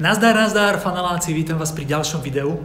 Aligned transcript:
Nazdar, 0.00 0.32
nazdar, 0.32 0.80
faneláci, 0.80 1.36
vítam 1.36 1.60
vás 1.60 1.76
pri 1.76 1.84
ďalšom 1.84 2.24
videu 2.24 2.56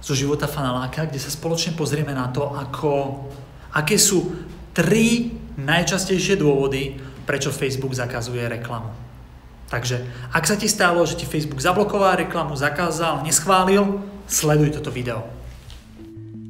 zo 0.00 0.16
života 0.16 0.48
faneláka, 0.48 1.04
kde 1.04 1.20
sa 1.20 1.28
spoločne 1.28 1.76
pozrieme 1.76 2.16
na 2.16 2.32
to, 2.32 2.48
ako, 2.48 3.20
aké 3.76 4.00
sú 4.00 4.32
tri 4.72 5.36
najčastejšie 5.60 6.40
dôvody, 6.40 6.96
prečo 7.28 7.52
Facebook 7.52 7.92
zakazuje 7.92 8.40
reklamu. 8.48 8.88
Takže, 9.68 10.00
ak 10.32 10.48
sa 10.48 10.56
ti 10.56 10.64
stalo, 10.64 11.04
že 11.04 11.20
ti 11.20 11.28
Facebook 11.28 11.60
zablokoval 11.60 12.24
reklamu, 12.24 12.56
zakázal, 12.56 13.20
neschválil, 13.20 14.00
sleduj 14.24 14.72
toto 14.72 14.88
video. 14.88 15.28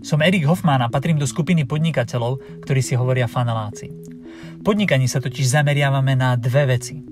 Som 0.06 0.22
Erik 0.22 0.46
Hoffman 0.46 0.86
a 0.86 0.92
patrím 0.92 1.18
do 1.18 1.26
skupiny 1.26 1.66
podnikateľov, 1.66 2.62
ktorí 2.62 2.78
si 2.78 2.94
hovoria 2.94 3.26
faneláci. 3.26 3.90
V 3.90 4.62
podnikaní 4.62 5.10
sa 5.10 5.18
totiž 5.18 5.50
zameriavame 5.50 6.14
na 6.14 6.38
dve 6.38 6.78
veci– 6.78 7.02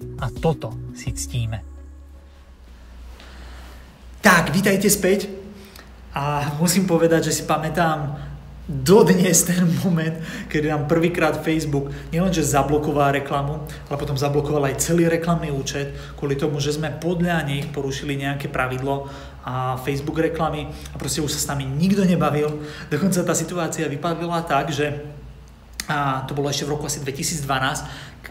a 0.21 0.29
toto 0.29 0.93
si 0.93 1.09
ctíme. 1.09 1.65
Tak, 4.21 4.53
vítajte 4.53 4.85
späť. 4.85 5.25
A 6.13 6.53
musím 6.61 6.85
povedať, 6.85 7.31
že 7.31 7.41
si 7.41 7.43
pamätám 7.47 8.19
dodnes 8.67 9.43
ten 9.43 9.65
moment, 9.83 10.21
kedy 10.47 10.69
nám 10.69 10.85
prvýkrát 10.85 11.41
Facebook 11.41 11.89
nielenže 12.13 12.45
zablokoval 12.45 13.17
reklamu, 13.17 13.65
ale 13.89 13.97
potom 13.97 14.15
zablokoval 14.15 14.69
aj 14.69 14.79
celý 14.79 15.09
reklamný 15.09 15.49
účet 15.49 15.91
kvôli 16.15 16.37
tomu, 16.37 16.61
že 16.61 16.77
sme 16.77 16.93
podľa 16.93 17.41
nich 17.47 17.67
porušili 17.73 18.15
nejaké 18.15 18.47
pravidlo 18.47 19.09
a 19.41 19.81
Facebook 19.81 20.21
reklamy 20.21 20.69
a 20.93 20.95
proste 20.95 21.25
už 21.25 21.33
sa 21.33 21.41
s 21.41 21.49
nami 21.49 21.65
nikto 21.65 22.05
nebavil. 22.05 22.61
Dokonca 22.93 23.25
tá 23.25 23.33
situácia 23.33 23.89
vypadla 23.89 24.45
tak, 24.45 24.69
že 24.69 24.99
a 25.89 26.23
to 26.29 26.37
bolo 26.37 26.47
ešte 26.47 26.63
v 26.63 26.77
roku 26.77 26.85
asi 26.85 27.03
2012, 27.03 27.43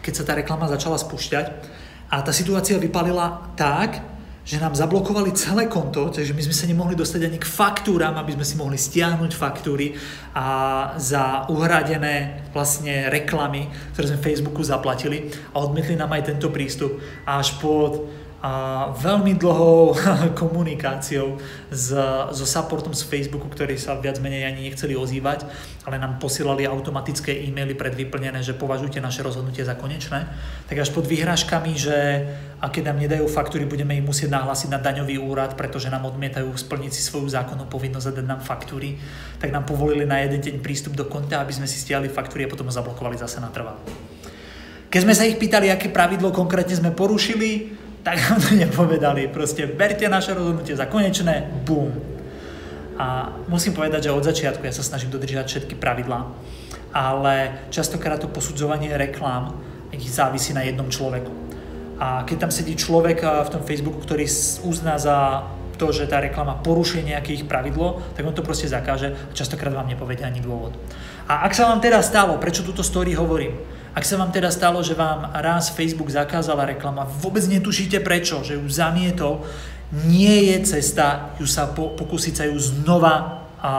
keď 0.01 0.13
sa 0.15 0.25
tá 0.25 0.33
reklama 0.39 0.71
začala 0.71 0.97
spúšťať. 0.97 1.80
A 2.11 2.27
tá 2.27 2.35
situácia 2.35 2.75
vypalila 2.75 3.55
tak, 3.55 4.03
že 4.41 4.59
nám 4.59 4.75
zablokovali 4.75 5.31
celé 5.37 5.71
konto, 5.71 6.11
takže 6.11 6.35
my 6.35 6.43
sme 6.43 6.57
sa 6.57 6.67
nemohli 6.67 6.99
dostať 6.99 7.23
ani 7.23 7.39
k 7.39 7.47
faktúram, 7.47 8.19
aby 8.19 8.35
sme 8.35 8.43
si 8.43 8.59
mohli 8.59 8.75
stiahnuť 8.75 9.31
faktúry 9.37 9.95
a 10.35 10.47
za 10.99 11.47
uhradené 11.47 12.49
vlastne 12.51 13.07
reklamy, 13.13 13.71
ktoré 13.95 14.11
sme 14.11 14.25
Facebooku 14.27 14.65
zaplatili 14.67 15.31
a 15.55 15.63
odmietli 15.63 15.95
nám 15.95 16.11
aj 16.19 16.35
tento 16.35 16.51
prístup. 16.51 16.99
Až 17.29 17.63
pod 17.63 18.11
a 18.41 18.89
veľmi 18.97 19.37
dlhou 19.37 19.93
komunikáciou 20.41 21.37
s, 21.69 21.93
so 22.33 22.47
supportom 22.49 22.97
z 22.97 23.05
Facebooku, 23.05 23.45
ktorí 23.53 23.77
sa 23.77 24.01
viac 24.01 24.17
menej 24.17 24.49
ani 24.49 24.65
nechceli 24.65 24.97
ozývať, 24.97 25.45
ale 25.85 26.01
nám 26.01 26.17
posielali 26.17 26.65
automatické 26.65 27.37
e-maily 27.37 27.77
predvyplnené, 27.77 28.41
že 28.41 28.57
považujte 28.57 28.97
naše 28.97 29.21
rozhodnutie 29.21 29.61
za 29.61 29.77
konečné, 29.77 30.25
tak 30.73 30.77
až 30.81 30.89
pod 30.89 31.05
vyhrážkami, 31.05 31.73
že 31.77 31.97
a 32.61 32.73
keď 32.73 32.93
nám 32.93 32.99
nedajú 33.05 33.29
faktúry, 33.29 33.69
budeme 33.69 33.97
ich 33.97 34.05
musieť 34.05 34.33
nahlásiť 34.33 34.73
na 34.73 34.81
daňový 34.81 35.21
úrad, 35.21 35.53
pretože 35.57 35.93
nám 35.93 36.09
odmietajú 36.09 36.49
splniť 36.57 36.93
si 36.97 37.05
svoju 37.05 37.29
zákonnú 37.29 37.69
povinnosť 37.69 38.09
a 38.09 38.17
dať 38.21 38.27
nám 38.29 38.41
faktúry, 38.41 38.97
tak 39.37 39.53
nám 39.53 39.69
povolili 39.69 40.09
na 40.09 40.25
jeden 40.25 40.41
deň 40.41 40.57
prístup 40.65 40.97
do 40.97 41.05
konta, 41.05 41.45
aby 41.45 41.53
sme 41.53 41.69
si 41.69 41.77
stiahli 41.77 42.09
faktúry 42.09 42.49
a 42.49 42.53
potom 42.53 42.69
ho 42.69 42.73
zablokovali 42.73 43.21
zase 43.21 43.37
na 43.41 43.53
trvalo. 43.53 43.81
Keď 44.89 45.01
sme 45.05 45.15
sa 45.15 45.29
ich 45.29 45.39
pýtali, 45.39 45.71
aké 45.71 45.93
pravidlo 45.93 46.35
konkrétne 46.35 46.75
sme 46.75 46.91
porušili, 46.91 47.81
tak 48.03 48.17
nám 48.31 48.41
to 48.41 48.55
nepovedali. 48.55 49.29
Proste 49.29 49.67
berte 49.67 50.09
naše 50.09 50.35
rozhodnutie 50.35 50.77
za 50.77 50.87
konečné, 50.87 51.49
bum. 51.65 51.93
A 53.01 53.33
musím 53.49 53.73
povedať, 53.73 54.09
že 54.09 54.17
od 54.17 54.21
začiatku 54.21 54.61
ja 54.61 54.77
sa 54.77 54.85
snažím 54.85 55.09
dodržiavať 55.09 55.47
všetky 55.49 55.75
pravidlá, 55.81 56.21
ale 56.93 57.65
častokrát 57.73 58.21
to 58.21 58.29
posudzovanie 58.29 58.93
reklám 58.93 59.57
závisí 60.11 60.53
na 60.53 60.61
jednom 60.67 60.93
človeku. 60.93 61.33
A 62.01 62.29
keď 62.29 62.49
tam 62.49 62.51
sedí 62.53 62.77
človek 62.77 63.25
v 63.25 63.53
tom 63.53 63.63
Facebooku, 63.65 64.01
ktorý 64.05 64.25
uzná 64.65 65.01
za 65.01 65.49
to, 65.81 65.97
že 65.97 66.13
tá 66.13 66.21
reklama 66.21 66.61
porušuje 66.61 67.09
nejaké 67.09 67.41
ich 67.41 67.49
pravidlo, 67.49 68.05
tak 68.13 68.29
on 68.29 68.37
to 68.37 68.45
proste 68.45 68.69
zakáže 68.69 69.17
a 69.17 69.33
častokrát 69.33 69.73
vám 69.73 69.89
nepovede 69.89 70.21
ani 70.21 70.45
dôvod. 70.45 70.77
A 71.25 71.49
ak 71.49 71.57
sa 71.57 71.73
vám 71.73 71.81
teda 71.81 72.05
stalo, 72.05 72.37
prečo 72.37 72.61
túto 72.61 72.85
story 72.85 73.17
hovorím, 73.17 73.57
ak 73.91 74.07
sa 74.07 74.15
vám 74.15 74.31
teda 74.31 74.55
stalo, 74.55 74.79
že 74.87 74.95
vám 74.95 75.35
raz 75.35 75.75
Facebook 75.75 76.15
zakázala 76.15 76.63
reklama, 76.63 77.11
vôbec 77.19 77.43
netušíte 77.51 77.99
prečo, 77.99 78.47
že 78.47 78.55
ju 78.55 78.65
zamietol, 78.71 79.43
nie 80.07 80.55
je 80.55 80.63
cesta 80.63 81.35
ju 81.43 81.47
sa 81.51 81.67
po, 81.67 81.91
pokúsiť 81.99 82.35
sa 82.39 82.45
ju 82.47 82.55
znova, 82.63 83.43
a, 83.59 83.73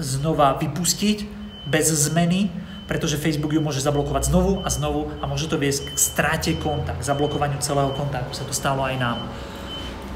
znova 0.00 0.56
vypustiť 0.56 1.28
bez 1.68 1.92
zmeny, 1.92 2.48
pretože 2.88 3.20
Facebook 3.20 3.52
ju 3.52 3.60
môže 3.60 3.84
zablokovať 3.84 4.32
znovu 4.32 4.64
a 4.64 4.68
znovu 4.72 5.12
a 5.20 5.28
môže 5.28 5.46
to 5.46 5.60
viesť 5.60 5.92
k 5.92 5.98
strate 6.00 6.52
konta, 6.56 6.96
k 6.96 7.04
zablokovaniu 7.04 7.60
celého 7.60 7.92
konta, 7.92 8.24
ako 8.24 8.32
sa 8.32 8.48
to 8.48 8.56
stalo 8.56 8.82
aj 8.82 8.96
nám. 8.96 9.18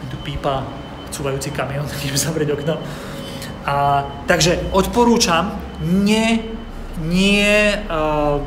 Tu 0.09 0.17
pípa 0.25 0.65
cúvajúci 1.13 1.53
kamión, 1.53 1.85
idem 2.01 2.17
zavrieť 2.17 2.57
okno. 2.57 2.81
A, 3.69 4.09
takže 4.25 4.73
odporúčam, 4.73 5.53
nie, 5.85 6.41
nie 7.05 7.77
uh, 7.93 8.41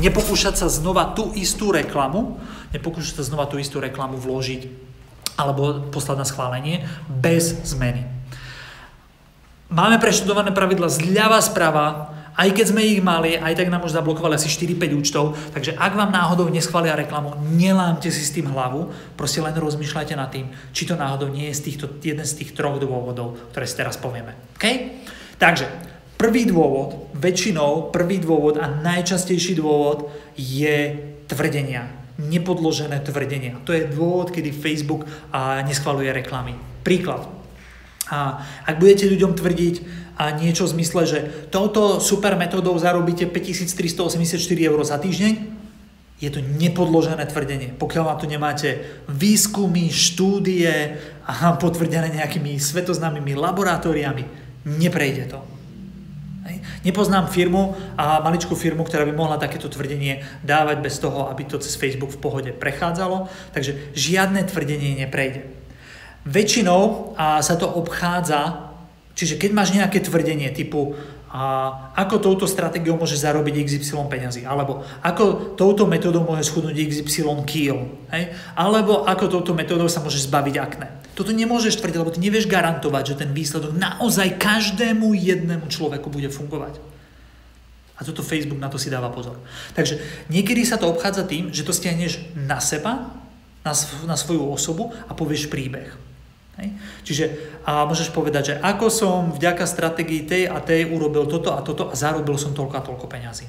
nepokúšať 0.00 0.54
sa 0.64 0.68
znova 0.70 1.12
tú 1.12 1.34
istú 1.36 1.74
reklamu, 1.74 2.40
nepokúšať 2.72 3.20
sa 3.20 3.24
znova 3.26 3.50
tú 3.50 3.60
istú 3.60 3.82
reklamu 3.82 4.16
vložiť 4.16 4.92
alebo 5.36 5.88
poslať 5.88 6.16
na 6.16 6.26
schválenie 6.28 6.76
bez 7.08 7.56
zmeny. 7.64 8.04
Máme 9.72 9.96
preštudované 9.96 10.52
pravidla 10.52 10.92
zľava 10.92 11.40
sprava, 11.40 12.12
aj 12.36 12.48
keď 12.52 12.66
sme 12.68 12.84
ich 12.84 13.00
mali, 13.00 13.40
aj 13.40 13.56
tak 13.56 13.72
nám 13.72 13.84
už 13.84 13.96
zablokovali 13.96 14.36
asi 14.36 14.48
4-5 14.48 15.00
účtov, 15.00 15.24
takže 15.52 15.76
ak 15.76 15.92
vám 15.96 16.12
náhodou 16.12 16.48
neschvália 16.48 16.96
reklamu, 16.96 17.36
nelámte 17.56 18.12
si 18.12 18.24
s 18.24 18.32
tým 18.32 18.52
hlavu, 18.52 18.92
proste 19.16 19.40
len 19.40 19.56
rozmýšľajte 19.56 20.14
nad 20.16 20.28
tým, 20.28 20.48
či 20.76 20.84
to 20.84 20.96
náhodou 20.96 21.32
nie 21.32 21.48
je 21.52 21.56
z 21.60 21.64
týchto, 21.72 21.84
jeden 22.04 22.24
z 22.24 22.44
tých 22.44 22.52
troch 22.52 22.80
dôvodov, 22.80 23.36
ktoré 23.52 23.64
si 23.64 23.76
teraz 23.76 23.96
povieme. 23.96 24.36
Okay? 24.56 25.04
Takže 25.40 25.92
Prvý 26.22 26.46
dôvod, 26.46 27.11
väčšinou 27.22 27.94
prvý 27.94 28.18
dôvod 28.18 28.58
a 28.58 28.66
najčastejší 28.66 29.62
dôvod 29.62 30.10
je 30.34 30.98
tvrdenia. 31.30 31.86
Nepodložené 32.18 32.98
tvrdenia. 33.06 33.62
To 33.62 33.70
je 33.70 33.86
dôvod, 33.86 34.34
kedy 34.34 34.50
Facebook 34.50 35.06
neschvaluje 35.64 36.10
reklamy. 36.10 36.58
Príklad. 36.82 37.30
A 38.10 38.42
ak 38.66 38.82
budete 38.82 39.06
ľuďom 39.06 39.38
tvrdiť 39.38 39.74
a 40.18 40.34
niečo 40.34 40.66
v 40.68 40.74
zmysle, 40.76 41.02
že 41.08 41.18
touto 41.48 42.02
super 42.02 42.36
metodou 42.36 42.76
zarobíte 42.76 43.30
5384 43.30 44.36
eur 44.58 44.78
za 44.82 44.98
týždeň, 45.00 45.34
je 46.22 46.30
to 46.30 46.38
nepodložené 46.38 47.26
tvrdenie. 47.26 47.74
Pokiaľ 47.74 48.04
na 48.06 48.14
to 48.14 48.26
nemáte 48.30 48.78
výskumy, 49.10 49.90
štúdie 49.90 51.00
a 51.26 51.56
potvrdené 51.58 52.14
nejakými 52.14 52.60
svetoznámymi 52.60 53.34
laboratóriami, 53.34 54.24
neprejde 54.68 55.32
to. 55.32 55.40
Nepoznám 56.82 57.30
firmu 57.30 57.78
a 57.94 58.18
maličkú 58.18 58.58
firmu, 58.58 58.82
ktorá 58.82 59.06
by 59.06 59.14
mohla 59.14 59.38
takéto 59.38 59.70
tvrdenie 59.70 60.26
dávať 60.42 60.76
bez 60.82 60.98
toho, 60.98 61.30
aby 61.30 61.46
to 61.46 61.62
cez 61.62 61.78
Facebook 61.78 62.10
v 62.10 62.22
pohode 62.22 62.50
prechádzalo, 62.50 63.30
takže 63.54 63.94
žiadne 63.94 64.42
tvrdenie 64.50 64.98
neprejde. 65.06 65.46
Väčšinou 66.26 67.14
sa 67.18 67.54
to 67.54 67.70
obchádza, 67.70 68.74
čiže 69.14 69.38
keď 69.38 69.50
máš 69.54 69.70
nejaké 69.74 70.02
tvrdenie 70.02 70.50
typu 70.50 70.98
a 71.32 71.72
ako 71.96 72.20
touto 72.20 72.44
stratégiou 72.44 72.98
môže 72.98 73.16
zarobiť 73.16 73.64
XY 73.64 74.10
peňazí, 74.10 74.44
alebo 74.44 74.84
ako 75.00 75.56
touto 75.56 75.88
metódou 75.88 76.26
môže 76.26 76.44
schudnúť 76.50 76.76
XY 76.76 77.48
kg, 77.48 77.88
hej? 78.12 78.36
alebo 78.52 79.08
ako 79.08 79.40
touto 79.40 79.56
metódou 79.56 79.88
sa 79.88 80.04
môže 80.04 80.20
zbaviť 80.20 80.54
akné 80.60 81.01
Toto 81.12 81.28
nemôžeš 81.28 81.76
tvrdiť, 81.76 81.98
lebo 82.00 82.12
ty 82.12 82.20
nevieš 82.24 82.48
garantovať, 82.48 83.12
že 83.12 83.18
ten 83.20 83.30
výsledok 83.36 83.76
naozaj 83.76 84.40
každému 84.40 85.12
jednému 85.12 85.68
človeku 85.68 86.08
bude 86.08 86.32
fungovať. 86.32 86.80
A 88.00 88.06
toto 88.08 88.24
Facebook 88.24 88.58
na 88.58 88.72
to 88.72 88.80
si 88.80 88.88
dáva 88.88 89.12
pozor. 89.12 89.36
Takže 89.76 90.00
niekedy 90.32 90.64
sa 90.64 90.80
to 90.80 90.88
obchádza 90.88 91.28
tým, 91.28 91.52
že 91.52 91.62
to 91.62 91.76
stiahneš 91.76 92.18
na 92.32 92.58
seba, 92.58 93.12
na, 93.62 93.72
na 94.08 94.16
svoju 94.16 94.42
osobu 94.48 94.90
a 95.06 95.12
povieš 95.12 95.52
príbeh. 95.52 95.92
Hej. 96.60 96.68
Čiže 97.04 97.24
a 97.64 97.84
môžeš 97.84 98.12
povedať, 98.12 98.42
že 98.52 98.54
ako 98.60 98.86
som 98.92 99.32
vďaka 99.32 99.64
stratégii 99.64 100.24
tej 100.24 100.44
a 100.48 100.60
tej 100.60 100.88
urobil 100.88 101.28
toto 101.28 101.52
a 101.52 101.60
toto 101.64 101.88
a 101.88 101.94
zarobil 101.96 102.36
som 102.40 102.56
toľko 102.56 102.74
a 102.76 102.82
toľko 102.84 103.06
peňazí. 103.08 103.46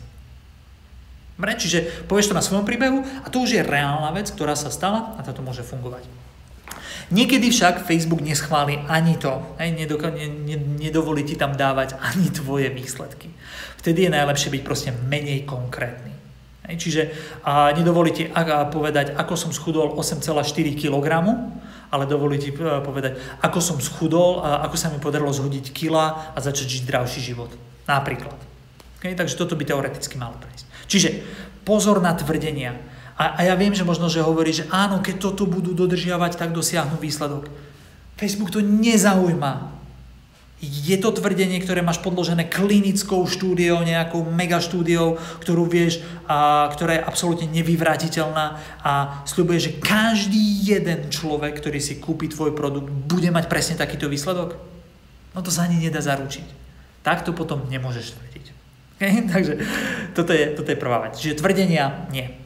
Čiže 1.43 2.05
povieš 2.07 2.31
to 2.31 2.37
na 2.37 2.45
svojom 2.45 2.63
príbehu 2.63 3.03
a 3.23 3.27
to 3.27 3.41
už 3.43 3.57
je 3.57 3.63
reálna 3.65 4.13
vec, 4.13 4.29
ktorá 4.29 4.53
sa 4.53 4.69
stala 4.69 5.17
a 5.17 5.25
táto 5.25 5.41
môže 5.41 5.65
fungovať. 5.65 6.05
Niekedy 7.11 7.51
však 7.51 7.83
Facebook 7.83 8.23
neschváli 8.23 8.79
ani 8.87 9.19
to, 9.19 9.55
hej, 9.59 9.75
nedoka- 9.75 10.13
ne, 10.13 10.27
ne, 10.27 10.57
nedovolí 10.79 11.27
ti 11.27 11.35
tam 11.35 11.57
dávať 11.57 11.99
ani 11.99 12.31
tvoje 12.31 12.69
výsledky. 12.71 13.33
Vtedy 13.83 14.07
je 14.07 14.15
najlepšie 14.15 14.49
byť 14.53 14.61
proste 14.63 14.89
menej 14.95 15.43
konkrétny. 15.43 16.13
Hej, 16.63 16.75
čiže 16.79 17.01
a, 17.43 17.75
nedovolí 17.75 18.15
ti 18.15 18.23
a, 18.31 18.39
a 18.39 18.57
povedať, 18.71 19.19
ako 19.19 19.35
som 19.35 19.51
schudol 19.51 19.99
8,4 19.99 20.39
kg, 20.79 21.07
ale 21.91 22.07
dovolí 22.07 22.39
e, 22.39 22.55
povedať, 22.79 23.19
ako 23.43 23.59
som 23.59 23.77
schudol, 23.83 24.39
a 24.39 24.63
ako 24.63 24.75
sa 24.79 24.87
mi 24.87 25.03
podarilo 25.03 25.35
zhodiť 25.35 25.75
kila 25.75 26.31
a 26.31 26.37
začať 26.39 26.79
žiť 26.79 26.81
zdravší 26.87 27.19
život. 27.19 27.51
Napríklad. 27.83 28.39
Okay? 29.03 29.11
Takže 29.11 29.35
toto 29.35 29.59
by 29.59 29.67
teoreticky 29.67 30.15
malo 30.15 30.39
prejsť. 30.39 30.65
Čiže 30.87 31.09
pozor 31.67 31.99
na 31.99 32.15
tvrdenia. 32.15 32.92
A, 33.13 33.37
a 33.37 33.41
ja 33.45 33.53
viem, 33.53 33.73
že 33.77 33.85
možno, 33.85 34.09
že 34.09 34.25
hovorí, 34.25 34.49
že 34.53 34.65
áno, 34.73 34.99
keď 34.99 35.29
toto 35.29 35.45
budú 35.45 35.77
dodržiavať, 35.77 36.37
tak 36.39 36.55
dosiahnu 36.55 36.97
výsledok. 36.97 37.49
Facebook 38.17 38.53
to 38.53 38.61
nezaujíma 38.61 39.73
je 40.63 40.95
to 40.95 41.11
tvrdenie, 41.11 41.59
ktoré 41.59 41.83
máš 41.83 41.99
podložené 41.99 42.47
klinickou 42.47 43.27
štúdiou, 43.27 43.83
nejakou 43.83 44.23
mega 44.23 44.63
štúdiou, 44.63 45.19
ktorú 45.43 45.67
vieš, 45.67 45.99
a, 46.23 46.71
ktorá 46.71 46.95
je 46.95 47.03
absolútne 47.03 47.47
nevyvratiteľná 47.51 48.45
a 48.79 48.91
sľubuje, 49.27 49.59
že 49.59 49.71
každý 49.83 50.63
jeden 50.63 51.11
človek, 51.11 51.59
ktorý 51.59 51.83
si 51.83 51.99
kúpi 51.99 52.31
tvoj 52.31 52.55
produkt, 52.55 52.87
bude 52.87 53.27
mať 53.27 53.51
presne 53.51 53.75
takýto 53.75 54.07
výsledok? 54.07 54.55
No 55.35 55.43
to 55.43 55.51
sa 55.51 55.67
ani 55.67 55.83
nedá 55.83 55.99
zaručiť. 55.99 56.63
Tak 57.03 57.27
to 57.27 57.35
potom 57.35 57.67
nemôžeš 57.67 58.15
tvrdiť. 58.15 58.45
Okay? 58.95 59.13
Takže 59.35 59.53
toto 60.15 60.31
je, 60.31 60.55
toto 60.55 60.69
je 60.71 60.79
prvá 60.79 61.03
vec. 61.03 61.19
Čiže 61.19 61.43
tvrdenia 61.43 62.07
nie. 62.07 62.42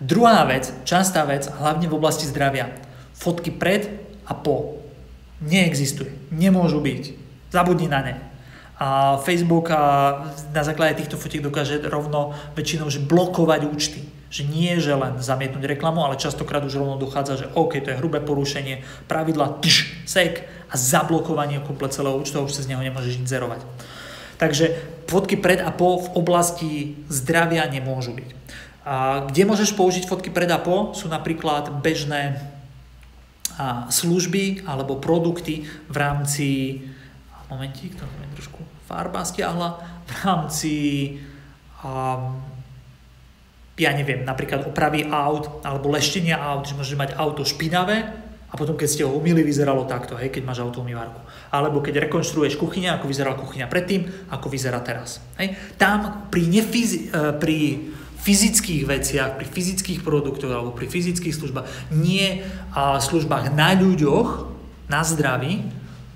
Druhá 0.00 0.48
vec, 0.48 0.72
častá 0.88 1.28
vec, 1.28 1.44
hlavne 1.44 1.84
v 1.84 1.96
oblasti 2.00 2.24
zdravia. 2.24 2.72
Fotky 3.12 3.52
pred 3.52 3.84
a 4.24 4.32
po 4.32 4.80
neexistuje. 5.44 6.08
Nemôžu 6.32 6.80
byť. 6.80 7.04
Zabudni 7.52 7.84
na 7.84 8.00
ne. 8.00 8.14
A 8.80 9.20
Facebook 9.20 9.68
a 9.68 9.80
na 10.56 10.64
základe 10.64 11.04
týchto 11.04 11.20
fotiek 11.20 11.44
dokáže 11.44 11.84
rovno 11.84 12.32
väčšinou 12.56 12.88
že 12.88 13.04
blokovať 13.04 13.68
účty. 13.68 14.00
Že 14.32 14.42
nie, 14.48 14.72
že 14.80 14.96
len 14.96 15.20
zamietnúť 15.20 15.68
reklamu, 15.68 16.00
ale 16.00 16.16
častokrát 16.16 16.64
už 16.64 16.80
rovno 16.80 16.96
dochádza, 16.96 17.44
že 17.44 17.50
OK, 17.52 17.76
to 17.84 17.92
je 17.92 18.00
hrubé 18.00 18.24
porušenie 18.24 18.80
pravidla, 19.04 19.60
tš, 19.60 20.08
sek 20.08 20.48
a 20.72 20.80
zablokovanie 20.80 21.60
komplet 21.60 21.92
celého 21.92 22.16
účtu 22.16 22.40
a 22.40 22.46
už 22.46 22.56
sa 22.56 22.64
z 22.64 22.72
neho 22.72 22.80
nemôžeš 22.80 23.20
inzerovať. 23.20 23.60
Takže 24.40 24.72
fotky 25.12 25.36
pred 25.36 25.60
a 25.60 25.68
po 25.68 26.00
v 26.00 26.08
oblasti 26.16 26.96
zdravia 27.12 27.68
nemôžu 27.68 28.16
byť. 28.16 28.28
A 28.84 29.28
kde 29.28 29.44
môžeš 29.44 29.76
použiť 29.76 30.08
fotky 30.08 30.32
pred 30.32 30.48
a 30.48 30.56
po 30.56 30.96
sú 30.96 31.06
napríklad 31.12 31.84
bežné 31.84 32.40
služby 33.92 34.64
alebo 34.64 34.96
produkty 34.96 35.68
v 35.88 35.96
rámci 35.96 36.48
momentík, 37.52 37.98
to 37.98 38.06
je 38.06 38.36
trošku 38.40 38.62
farba 38.88 39.26
stiahla, 39.26 39.76
v 40.06 40.12
rámci 40.24 40.74
um, 41.84 42.40
ja 43.80 43.90
neviem, 43.96 44.22
napríklad 44.28 44.68
opravy 44.68 45.08
aut 45.08 45.64
alebo 45.64 45.88
leštenia 45.92 46.36
aut, 46.36 46.68
že 46.68 46.76
môžeš 46.76 47.00
mať 47.00 47.10
auto 47.16 47.42
špinavé 47.42 48.06
a 48.50 48.54
potom 48.58 48.74
keď 48.74 48.88
ste 48.90 49.02
ho 49.06 49.14
umýli, 49.14 49.46
vyzeralo 49.46 49.86
takto, 49.86 50.18
hej, 50.18 50.28
keď 50.34 50.42
máš 50.42 50.60
auto 50.60 50.82
umývarku. 50.82 51.22
Alebo 51.54 51.78
keď 51.78 52.10
rekonštruuješ 52.10 52.58
kuchyňa, 52.58 52.98
ako 52.98 53.06
vyzerala 53.06 53.38
kuchyňa 53.38 53.70
predtým, 53.70 54.10
ako 54.26 54.46
vyzerá 54.50 54.82
teraz. 54.82 55.22
Hej. 55.38 55.54
Tam 55.78 56.26
pri, 56.28 56.50
nefizi- 56.50 57.08
e, 57.14 57.30
pri 57.38 57.58
fyzických 58.20 58.84
veciach, 58.84 59.40
pri 59.40 59.46
fyzických 59.48 60.04
produktoch 60.04 60.52
alebo 60.52 60.76
pri 60.76 60.86
fyzických 60.86 61.32
službách, 61.32 61.66
nie 61.96 62.44
a 62.76 63.00
službách 63.00 63.56
na 63.56 63.72
ľuďoch, 63.72 64.28
na 64.92 65.00
zdraví, 65.00 65.64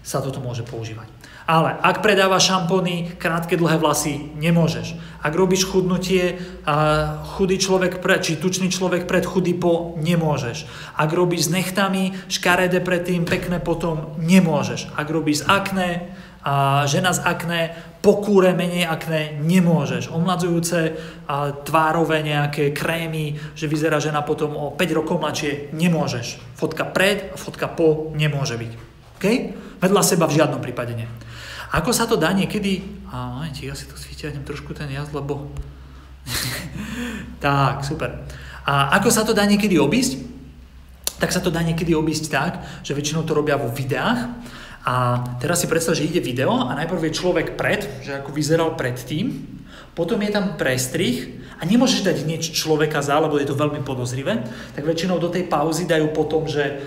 sa 0.05 0.21
toto 0.21 0.39
môže 0.45 0.63
používať. 0.69 1.09
Ale 1.45 1.77
ak 1.77 2.01
predávaš 2.01 2.49
šampóny, 2.49 3.21
krátke 3.21 3.61
dlhé 3.61 3.77
vlasy, 3.77 4.33
nemôžeš. 4.41 4.97
Ak 5.21 5.37
robíš 5.37 5.69
chudnutie, 5.69 6.41
chudý 7.37 7.61
človek 7.61 8.01
pred, 8.01 8.25
či 8.25 8.41
tučný 8.41 8.73
človek 8.73 9.05
pred, 9.05 9.29
chudý 9.29 9.53
po, 9.53 9.93
nemôžeš. 10.01 10.65
Ak 10.97 11.13
robíš 11.13 11.49
s 11.49 11.53
nechtami, 11.53 12.17
škaredé 12.33 12.81
predtým, 12.81 13.29
pekné 13.29 13.61
potom, 13.61 14.17
nemôžeš. 14.25 14.89
Ak 14.97 15.13
robíš 15.13 15.45
s 15.45 15.49
akné, 15.49 16.17
a 16.45 16.85
žena 16.85 17.17
z 17.17 17.25
akné, 17.25 17.61
po 18.05 18.21
kúre 18.21 18.53
menej 18.53 18.85
akné 18.85 19.41
nemôžeš. 19.41 20.13
Omladzujúce 20.13 20.93
a 21.25 21.57
tvárové 21.57 22.21
nejaké 22.21 22.77
krémy, 22.77 23.33
že 23.57 23.65
vyzerá 23.65 23.97
žena 23.97 24.21
potom 24.21 24.53
o 24.53 24.77
5 24.77 24.99
rokov 25.01 25.17
mladšie, 25.25 25.73
nemôžeš. 25.73 26.37
Fotka 26.53 26.85
pred 26.85 27.33
a 27.33 27.37
fotka 27.41 27.65
po 27.65 28.13
nemôže 28.13 28.61
byť. 28.61 28.73
Okay? 29.17 29.57
Vedľa 29.81 30.03
seba 30.05 30.29
v 30.29 30.37
žiadnom 30.37 30.61
prípade 30.61 30.93
nie. 30.93 31.09
Ako 31.73 31.97
sa 31.97 32.05
to 32.05 32.21
dá 32.21 32.29
niekedy... 32.37 32.85
A 33.09 33.41
momentík, 33.41 33.73
ja 33.73 33.75
si 33.75 33.89
to 33.89 33.97
svítiahnem 33.97 34.45
trošku 34.45 34.77
ten 34.77 34.93
jazd, 34.93 35.17
lebo... 35.17 35.49
tak, 37.45 37.89
super. 37.89 38.21
A 38.69 38.93
ako 39.01 39.09
sa 39.09 39.25
to 39.25 39.33
dá 39.33 39.49
niekedy 39.49 39.81
obísť? 39.81 40.21
Tak 41.17 41.33
sa 41.33 41.41
to 41.41 41.49
dá 41.49 41.65
niekedy 41.65 41.97
obísť 41.97 42.25
tak, 42.29 42.53
že 42.85 42.93
väčšinou 42.93 43.25
to 43.25 43.33
robia 43.33 43.57
vo 43.57 43.73
videách 43.73 44.29
a 44.85 45.25
teraz 45.41 45.65
si 45.65 45.67
predstav, 45.67 45.97
že 45.97 46.05
ide 46.05 46.21
video 46.21 46.69
a 46.69 46.77
najprv 46.77 47.09
je 47.09 47.17
človek 47.17 47.57
pred, 47.57 47.89
že 48.05 48.21
ako 48.21 48.37
vyzeral 48.37 48.77
predtým, 48.77 49.33
potom 49.97 50.21
je 50.21 50.31
tam 50.35 50.61
prestrih 50.61 51.41
a 51.57 51.65
nemôžeš 51.65 52.05
dať 52.05 52.17
niečo 52.29 52.53
človeka 52.53 53.01
za, 53.01 53.17
lebo 53.17 53.41
je 53.41 53.49
to 53.49 53.57
veľmi 53.57 53.81
podozrivé, 53.81 54.45
tak 54.77 54.85
väčšinou 54.85 55.17
do 55.17 55.33
tej 55.33 55.49
pauzy 55.49 55.89
dajú 55.89 56.13
potom, 56.13 56.45
že 56.45 56.85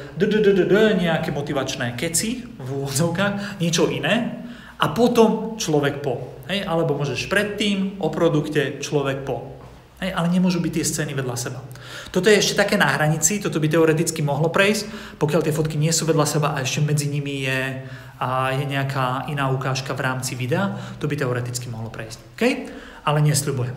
nejaké 0.93 1.33
motivačné 1.33 1.97
keci 1.97 2.45
v 2.45 2.69
úvodzovkách, 2.83 3.63
niečo 3.63 3.89
iné 3.89 4.45
a 4.77 4.93
potom 4.93 5.57
človek 5.57 6.05
po. 6.05 6.37
Hej? 6.51 6.69
Alebo 6.69 6.93
môžeš 6.93 7.25
predtým 7.31 7.97
o 7.97 8.13
produkte 8.13 8.77
človek 8.77 9.25
po. 9.25 9.56
Hej, 9.97 10.13
ale 10.13 10.29
nemôžu 10.29 10.61
byť 10.61 10.73
tie 10.77 10.85
scény 10.85 11.17
vedľa 11.17 11.35
seba. 11.37 11.59
Toto 12.13 12.29
je 12.29 12.37
ešte 12.37 12.53
také 12.53 12.77
na 12.77 12.85
hranici, 12.85 13.41
toto 13.41 13.57
by 13.57 13.65
teoreticky 13.65 14.21
mohlo 14.21 14.53
prejsť, 14.53 15.17
pokiaľ 15.17 15.41
tie 15.41 15.55
fotky 15.57 15.73
nie 15.73 15.89
sú 15.89 16.05
vedľa 16.05 16.25
seba 16.29 16.53
a 16.53 16.61
ešte 16.61 16.85
medzi 16.85 17.09
nimi 17.09 17.49
je, 17.49 17.81
a 18.21 18.53
je 18.53 18.65
nejaká 18.65 19.25
iná 19.29 19.49
ukážka 19.49 19.97
v 19.97 20.05
rámci 20.05 20.37
videa, 20.37 20.77
to 21.01 21.09
by 21.09 21.17
teoreticky 21.17 21.69
mohlo 21.69 21.89
prejsť. 21.89 22.19
Okay? 22.37 22.69
Ale 23.09 23.25
nesľubujem. 23.25 23.73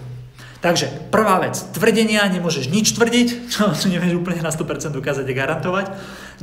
Takže 0.60 1.08
prvá 1.08 1.40
vec, 1.40 1.56
tvrdenia, 1.72 2.28
nemôžeš 2.28 2.68
nič 2.68 2.92
tvrdiť, 2.92 3.28
čo, 3.52 3.72
čo 3.72 3.86
nevieš 3.88 4.20
úplne 4.20 4.44
na 4.44 4.52
100% 4.52 4.92
dokázať 4.92 5.24
a 5.24 5.32
garantovať. 5.32 5.86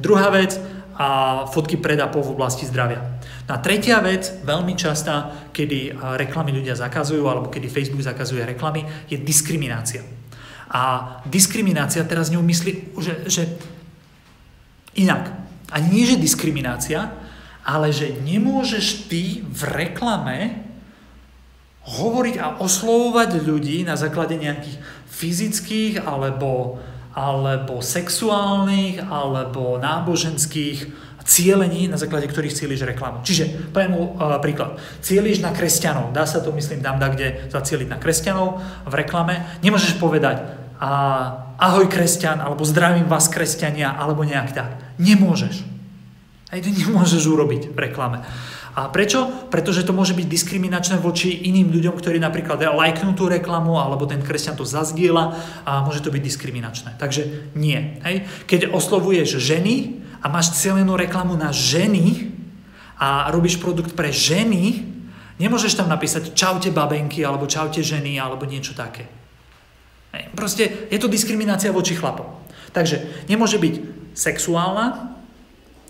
Druhá 0.02 0.34
vec, 0.34 0.58
a 0.98 1.08
fotky 1.54 1.77
pred 1.77 2.01
a 2.01 2.10
po 2.10 2.25
v 2.25 2.34
oblasti 2.34 2.66
zdravia. 2.66 3.22
A 3.48 3.62
tretia 3.62 4.01
vec, 4.01 4.42
veľmi 4.42 4.74
častá, 4.74 5.48
kedy 5.54 5.94
reklamy 6.18 6.51
ľudia 6.51 6.74
zakazujú, 6.74 7.22
alebo 7.30 7.54
kedy 7.54 7.70
Facebook 7.70 8.01
zakazuje 8.01 8.42
reklamy, 8.44 8.84
je 9.06 9.16
diskriminácia. 9.22 10.01
A 10.68 11.16
diskriminácia 11.24 12.04
teraz 12.04 12.27
neumyslí, 12.34 12.98
že, 13.00 13.13
že 13.30 13.44
inak. 14.98 15.32
A 15.72 15.80
nie, 15.80 16.04
že 16.04 16.20
diskriminácia, 16.20 17.13
ale 17.63 17.94
že 17.94 18.12
nemôžeš 18.20 19.08
ty 19.08 19.46
v 19.48 19.62
reklame 19.63 20.68
hovoriť 21.88 22.36
a 22.36 22.60
oslovovať 22.60 23.48
ľudí 23.48 23.88
na 23.88 23.96
základe 23.96 24.36
nejakých 24.36 24.75
fyzických 25.08 26.04
alebo 26.04 26.82
alebo 27.18 27.82
sexuálnych, 27.82 29.02
alebo 29.02 29.82
náboženských 29.82 31.10
cieľení, 31.28 31.90
na 31.90 31.98
základe 31.98 32.30
ktorých 32.30 32.54
cieľiš 32.54 32.88
reklamu. 32.88 33.26
Čiže, 33.26 33.74
poviem 33.74 33.98
uh, 33.98 34.38
príklad. 34.40 34.78
Cieľiš 35.02 35.42
na 35.42 35.52
kresťanov. 35.52 36.14
Dá 36.14 36.30
sa 36.30 36.40
to, 36.40 36.54
myslím, 36.54 36.80
dám 36.80 37.02
da 37.02 37.10
kde 37.10 37.50
zacieliť 37.52 37.90
na 37.90 37.98
kresťanov 38.00 38.62
v 38.88 38.94
reklame. 38.96 39.44
Nemôžeš 39.60 40.00
povedať 40.00 40.46
a, 40.78 40.92
ahoj 41.58 41.90
kresťan, 41.90 42.38
alebo 42.40 42.62
zdravím 42.64 43.10
vás 43.10 43.28
kresťania, 43.28 43.98
alebo 43.98 44.22
nejak 44.24 44.54
tak. 44.54 44.78
Nemôžeš. 45.02 45.66
Aj 46.48 46.64
to 46.64 46.70
nemôžeš 46.72 47.28
urobiť 47.28 47.76
v 47.76 47.78
reklame. 47.82 48.24
A 48.78 48.94
prečo? 48.94 49.26
Pretože 49.50 49.82
to 49.82 49.90
môže 49.90 50.14
byť 50.14 50.30
diskriminačné 50.30 51.02
voči 51.02 51.50
iným 51.50 51.74
ľuďom, 51.74 51.98
ktorí 51.98 52.22
napríklad 52.22 52.62
lajknú 52.62 53.18
tú 53.18 53.26
reklamu, 53.26 53.74
alebo 53.82 54.06
ten 54.06 54.22
kresťan 54.22 54.54
to 54.54 54.70
zazdiela 54.70 55.34
a 55.66 55.82
môže 55.82 56.06
to 56.06 56.14
byť 56.14 56.22
diskriminačné. 56.22 56.94
Takže 57.02 57.50
nie. 57.58 57.98
Hej? 58.06 58.30
Keď 58.46 58.70
oslovuješ 58.70 59.42
ženy 59.42 59.98
a 60.22 60.30
máš 60.30 60.54
celenú 60.62 60.94
reklamu 60.94 61.34
na 61.34 61.50
ženy 61.50 62.30
a 63.02 63.34
robíš 63.34 63.58
produkt 63.58 63.98
pre 63.98 64.14
ženy, 64.14 64.86
nemôžeš 65.42 65.74
tam 65.74 65.90
napísať 65.90 66.38
čaute 66.38 66.70
babenky 66.70 67.26
alebo 67.26 67.50
čaute 67.50 67.82
ženy 67.82 68.22
alebo 68.22 68.46
niečo 68.46 68.78
také. 68.78 69.10
Proste 70.38 70.86
je 70.94 71.02
to 71.02 71.10
diskriminácia 71.10 71.74
voči 71.74 71.98
chlapom. 71.98 72.30
Takže 72.78 73.26
nemôže 73.26 73.58
byť 73.58 73.76
sexuálna, 74.14 75.18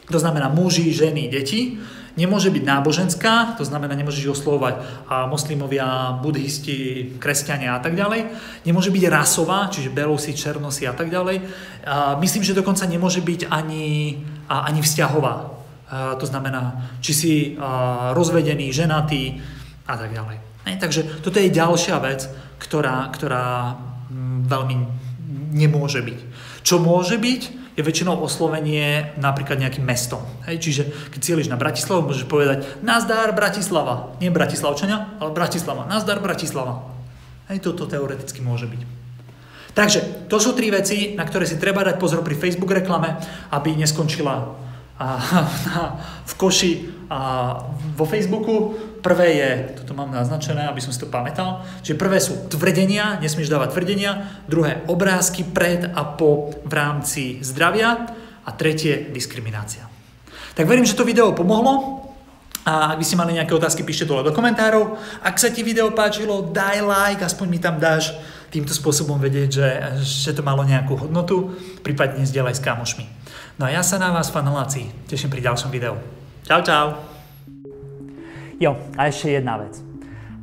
to 0.08 0.20
znamená 0.24 0.48
muži, 0.48 0.88
ženy, 0.96 1.28
deti, 1.28 1.76
nemôže 2.18 2.50
byť 2.50 2.64
náboženská, 2.66 3.56
to 3.56 3.64
znamená, 3.64 3.94
nemôžeš 3.94 4.42
oslovovať 4.42 4.82
moslimovia, 5.30 6.18
budhisti, 6.18 7.14
kresťania 7.22 7.78
a 7.78 7.80
tak 7.80 7.94
ďalej. 7.94 8.34
Nemôže 8.66 8.90
byť 8.90 9.04
rasová, 9.08 9.70
čiže 9.70 9.94
belosi, 9.94 10.34
černosi 10.34 10.90
a 10.90 10.98
tak 10.98 11.14
ďalej. 11.14 11.46
Myslím, 12.18 12.42
že 12.42 12.58
dokonca 12.58 12.90
nemôže 12.90 13.22
byť 13.22 13.48
ani, 13.54 14.18
ani 14.50 14.82
vzťahová. 14.82 15.36
To 16.18 16.26
znamená, 16.26 16.92
či 17.00 17.12
si 17.14 17.34
rozvedený, 18.12 18.74
ženatý 18.74 19.40
a 19.88 19.96
tak 19.96 20.12
ďalej. 20.12 20.44
Takže 20.68 21.24
toto 21.24 21.40
je 21.40 21.48
ďalšia 21.48 21.96
vec, 22.04 22.28
ktorá, 22.60 23.08
ktorá 23.14 23.78
veľmi 24.52 24.76
nemôže 25.56 26.04
byť. 26.04 26.20
Čo 26.66 26.84
môže 26.84 27.16
byť, 27.16 27.42
je 27.78 27.86
väčšinou 27.86 28.18
oslovenie 28.18 29.14
napríklad 29.22 29.62
nejakým 29.62 29.86
mestom. 29.86 30.26
Hej, 30.50 30.58
čiže 30.66 30.84
keď 31.14 31.20
cieľiš 31.22 31.54
na 31.54 31.62
Bratislavu, 31.62 32.10
môžeš 32.10 32.26
povedať 32.26 32.66
Nazdar 32.82 33.38
Bratislava. 33.38 34.18
Nie 34.18 34.34
Bratislavčania, 34.34 35.22
ale 35.22 35.30
Bratislava. 35.30 35.86
Nazdar 35.86 36.18
Bratislava. 36.18 36.90
Hej, 37.54 37.62
toto 37.62 37.86
teoreticky 37.86 38.42
môže 38.42 38.66
byť. 38.66 38.82
Takže 39.78 40.26
to 40.26 40.42
sú 40.42 40.58
tri 40.58 40.74
veci, 40.74 41.14
na 41.14 41.22
ktoré 41.22 41.46
si 41.46 41.62
treba 41.62 41.86
dať 41.86 42.02
pozor 42.02 42.26
pri 42.26 42.34
Facebook 42.34 42.74
reklame, 42.74 43.14
aby 43.54 43.78
neskončila 43.78 44.58
a, 44.98 45.08
v 46.32 46.34
koši 46.34 46.72
a 47.14 47.54
vo 47.94 48.10
Facebooku. 48.10 48.74
Prvé 49.08 49.40
je, 49.40 49.52
toto 49.80 49.96
mám 49.96 50.12
naznačené, 50.12 50.68
aby 50.68 50.84
som 50.84 50.92
si 50.92 51.00
to 51.00 51.08
pamätal, 51.08 51.64
že 51.80 51.96
prvé 51.96 52.20
sú 52.20 52.52
tvrdenia, 52.52 53.16
nesmieš 53.24 53.48
dávať 53.48 53.72
tvrdenia, 53.72 54.44
druhé 54.52 54.84
obrázky 54.84 55.48
pred 55.48 55.88
a 55.88 56.04
po 56.04 56.52
v 56.68 56.74
rámci 56.76 57.40
zdravia 57.40 58.12
a 58.44 58.50
tretie 58.52 59.08
diskriminácia. 59.08 59.88
Tak 60.60 60.68
verím, 60.68 60.84
že 60.84 61.00
to 61.00 61.08
video 61.08 61.32
pomohlo. 61.32 62.04
A 62.68 62.92
ak 62.92 63.00
by 63.00 63.06
ste 63.08 63.16
mali 63.16 63.32
nejaké 63.32 63.56
otázky, 63.56 63.88
píšte 63.88 64.12
dole 64.12 64.28
do 64.28 64.36
komentárov. 64.36 65.00
Ak 65.24 65.40
sa 65.40 65.56
ti 65.56 65.64
video 65.64 65.88
páčilo, 65.96 66.52
daj 66.52 66.84
like, 66.84 67.24
aspoň 67.24 67.48
mi 67.48 67.64
tam 67.64 67.80
dáš 67.80 68.12
týmto 68.52 68.76
spôsobom 68.76 69.24
vedieť, 69.24 69.50
že, 69.56 69.70
že 70.04 70.36
to 70.36 70.44
malo 70.44 70.68
nejakú 70.68 71.00
hodnotu, 71.00 71.56
prípadne 71.80 72.28
zdieľaj 72.28 72.60
s 72.60 72.66
kamošmi. 72.66 73.08
No 73.56 73.72
a 73.72 73.72
ja 73.72 73.88
sa 73.88 73.96
na 74.04 74.12
vás, 74.12 74.28
faneláci, 74.28 74.92
teším 75.08 75.32
pri 75.32 75.48
ďalšom 75.48 75.72
videu. 75.72 75.96
Čau, 76.44 76.60
čau. 76.60 77.17
Jo, 78.58 78.74
a 78.98 79.06
ešte 79.06 79.38
jedna 79.38 79.62
vec. 79.62 79.78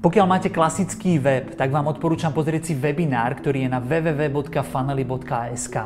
Pokiaľ 0.04 0.26
máte 0.28 0.52
klasický 0.52 1.16
web, 1.16 1.56
tak 1.56 1.72
vám 1.72 1.88
odporúčam 1.88 2.28
pozrieť 2.28 2.68
si 2.68 2.74
webinár, 2.76 3.40
ktorý 3.40 3.64
je 3.64 3.72
na 3.72 3.80
www.fanely.sk. 3.80 5.76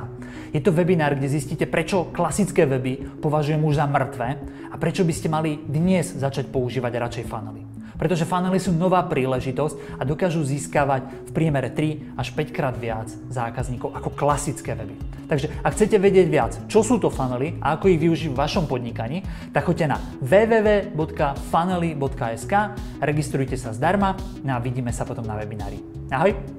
Je 0.50 0.58
to 0.58 0.74
webinár, 0.74 1.14
kde 1.14 1.30
zistíte, 1.30 1.70
prečo 1.70 2.10
klasické 2.10 2.66
weby 2.66 3.22
považujem 3.22 3.62
už 3.62 3.78
za 3.78 3.86
mŕtve 3.86 4.28
a 4.68 4.74
prečo 4.74 5.06
by 5.06 5.14
ste 5.14 5.30
mali 5.30 5.62
dnes 5.62 6.18
začať 6.18 6.50
používať 6.50 6.92
radšej 6.98 7.24
Funnely. 7.30 7.67
Pretože 7.98 8.22
funnely 8.24 8.62
sú 8.62 8.70
nová 8.70 9.02
príležitosť 9.04 9.98
a 9.98 10.06
dokážu 10.06 10.46
získavať 10.46 11.02
v 11.28 11.30
priemere 11.34 11.74
3 11.74 12.14
až 12.14 12.30
5 12.32 12.54
krát 12.54 12.78
viac 12.78 13.10
zákazníkov 13.28 13.90
ako 13.98 14.14
klasické 14.14 14.78
weby. 14.78 14.94
Takže 15.28 15.52
ak 15.60 15.76
chcete 15.76 16.00
vedieť 16.00 16.28
viac, 16.30 16.56
čo 16.70 16.86
sú 16.86 17.02
to 17.02 17.10
funnely 17.10 17.58
a 17.60 17.72
ako 17.76 17.88
ich 17.92 18.00
využiť 18.00 18.32
v 18.32 18.38
vašom 18.38 18.64
podnikaní, 18.70 19.22
tak 19.52 19.64
choďte 19.68 19.86
na 19.90 20.00
www.funnely.sk, 20.24 22.54
registrujte 23.02 23.58
sa 23.60 23.76
zdarma 23.76 24.16
no 24.46 24.56
a 24.56 24.58
vidíme 24.62 24.92
sa 24.94 25.04
potom 25.04 25.26
na 25.26 25.34
webinári. 25.36 25.82
Ahoj! 26.08 26.57